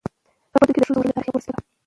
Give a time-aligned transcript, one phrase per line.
[0.51, 1.63] په بدو کي د ښځو ورکول د تاریخ یوه توره څپه ده.